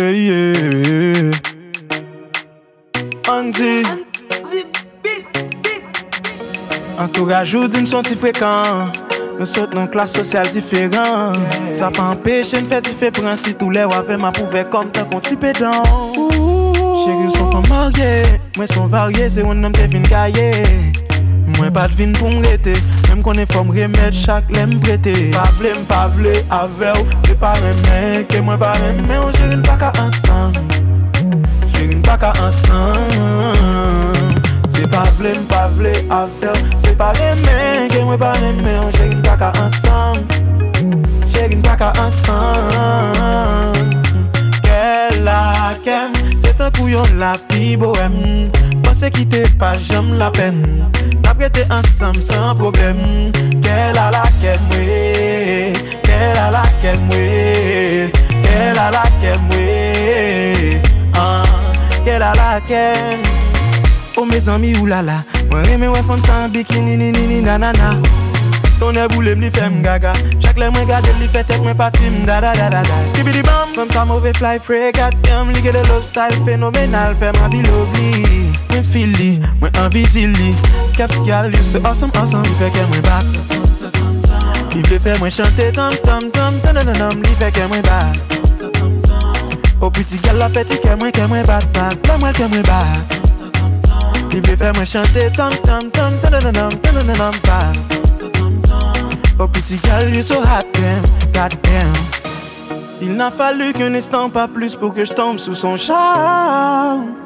[0.00, 1.30] Hey, yeah.
[3.28, 3.82] Andy.
[6.98, 8.62] Entourage ou d'une son ti fréquent.
[9.38, 11.36] Nous sautons dans classe sociale différente.
[11.70, 15.20] Ça pas empêche de faire prendre si tous les wafes m'a prouvé comme tant qu'on
[15.20, 15.82] ti pédant.
[17.04, 18.22] Chérie sont pas mariés.
[18.56, 19.28] Moi sont variés.
[19.28, 20.50] C'est un homme te fin caillé
[21.56, 21.74] Mwen hmm.
[21.74, 22.74] pat vin pou mrete
[23.08, 25.14] Mwen konen fòm remet chak lèm prete.
[25.34, 30.54] Pavle mpavle ave ou Se pare men ke mwen pare men Ou jirin baka ansan.
[31.74, 33.10] Jirin baka ansan.
[34.70, 39.50] Se pavle mpavle ave ou Se pare men ke mwen pare men Ou jirin baka
[39.64, 40.22] ansan.
[41.34, 43.74] Jirin baka ansan.
[44.62, 48.50] Kè la kem Se tan pou yon la fi boem
[49.00, 50.58] Pense ki te pa jam la pen
[51.24, 53.32] Na prete ansam san problem
[53.64, 55.72] Ke la la kem we
[56.04, 58.10] Ke la la kem we
[58.44, 60.82] Ke la la kem we
[62.04, 63.24] Ke la la kem
[64.18, 65.22] Oh mes amis oulala.
[65.48, 66.20] Mwen reme wè fon
[66.52, 67.96] bikini ni ni ni nanana.
[68.78, 70.12] Tonè boule m li fè m gaga.
[70.40, 72.96] Chak lè mwen gade li fè tek mwen pati m da da da da da.
[73.14, 73.72] Skibidi bam.
[73.72, 77.62] Fèm sa mouve fly fregat Yam li ge de love style fenomenal Fè ma vi
[77.66, 80.54] lovely Mwen feel li, mwen anvi zil li
[80.96, 82.42] Kap gal you so awesome awesome.
[82.46, 83.26] Li fè ke mwen bat
[84.74, 88.38] Li vle fè mwen chante tam tam tam Tananam li fè ke mwen bat
[89.80, 92.48] O piti gal la fè ti ke mwen ke mwen bat bat La mwen ke
[92.52, 93.18] mwen bat
[94.30, 97.98] Li vle fè mwen chante tam tam tam Tananam tananam bat
[99.40, 101.00] Oh petit gal, you so hot damn,
[101.32, 102.19] god damn
[103.02, 107.16] Il n'a fallu qu'un instant, pas plus pour que je tombe sous son charme.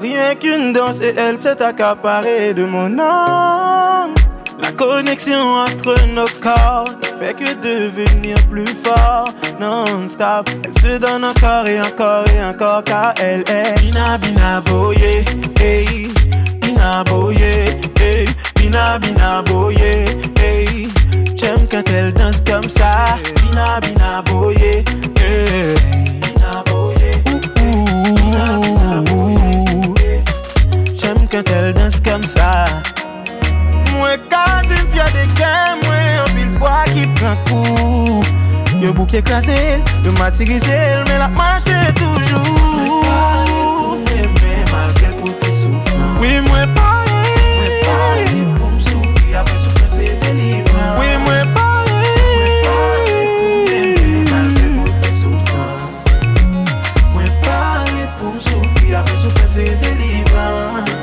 [0.00, 4.14] Rien qu'une danse et elle s'est accaparée de mon âme.
[4.62, 9.30] La connexion entre nos corps ne fait que devenir plus fort.
[9.58, 14.18] Non-stop, elle se donne encore et encore et encore car elle est Bina
[15.60, 16.08] hey.
[16.60, 17.42] Bina Boye,
[17.98, 18.26] hey.
[18.56, 19.00] Bina
[20.38, 20.88] hey.
[21.36, 23.16] J'aime quand elle danse comme ça.
[23.40, 24.84] Bina Bina Boye,
[37.22, 38.22] pran kou
[38.82, 42.42] Yo bouk ekraze el, yo matirize el Men la manche toujou
[42.74, 49.38] Mwen pare pou m'eme malgré pou te soufran Oui mwen pare Mwen pare pou m'soufri
[49.38, 52.02] apre soufran se delivran Oui mwen pare
[52.34, 55.72] Mwen pare pou m'eme malgré pou te soufran
[57.14, 60.94] Mwen pare pou m'soufri apre soufran se delivran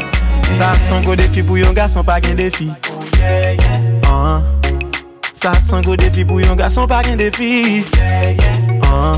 [0.60, 4.12] Sa son go defi pou yon gason pa gen defi oh, yeah, yeah.
[4.12, 4.59] uh,
[5.40, 8.58] Sa son go defi pou yon gason pa gen defi yeah, yeah.
[8.92, 9.16] uh,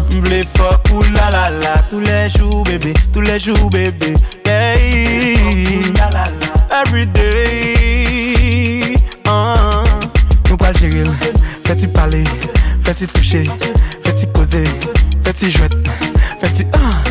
[0.54, 4.14] fok ou la la la Tous les jours bébé, tous les jours bébé
[4.46, 5.82] hey.
[5.98, 6.84] la, la, la.
[6.84, 8.94] Every day
[9.26, 9.82] uh,
[10.46, 11.10] Nou pal jiril,
[11.66, 12.22] fè ti pale
[12.86, 13.42] Fè ti touche,
[14.06, 14.62] fè ti koze
[15.26, 15.74] Fè ti jwet,
[16.38, 17.02] fè ti ah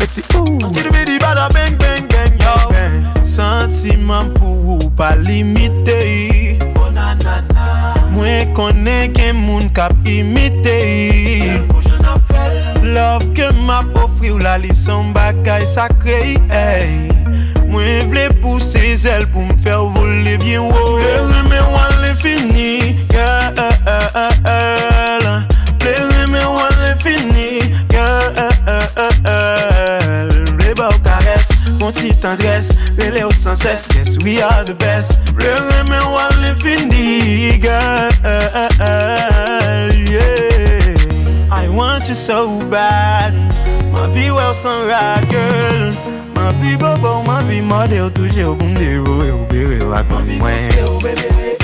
[0.00, 2.56] Fè ti ou Kidibidi bada bang bang bang yo?
[3.20, 5.95] Sentiment pou ou pa limite
[10.06, 10.78] imite
[12.82, 14.70] Love ke map ofri ou la li
[15.12, 17.08] bagay sakre hey.
[17.66, 22.14] Mwen vle pousse zel pou m fè ou vole bien wou Vle reme wan le
[22.14, 23.52] fini Girl.
[25.82, 28.32] Vle reme wan le fini Girl.
[30.54, 31.50] Vle ba ou kares
[32.96, 33.86] Vele ou sans cesse.
[33.96, 35.18] Yes we are the best.
[35.34, 38.10] Vle reme wan le fini Girl
[40.06, 40.94] Yeah.
[41.50, 43.34] I want you so bad.
[43.92, 45.94] Ma vie ou sans ragel
[46.34, 49.94] Ma vie bobo, ma vie mode ou touche ou boum de ou ou bere ou
[49.94, 51.55] ak mwen Ou bébé, eh, eh, ou bébé